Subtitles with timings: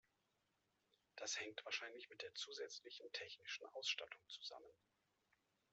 [1.17, 4.73] Das hängt wahrscheinlich mit der zusätzlichen technischen Ausstattung zusammen.